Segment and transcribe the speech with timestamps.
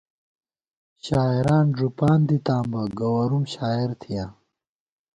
[1.05, 4.29] شاعران ݫُپان دِتاں بہ، گوَرُوم شاعر تھِیاں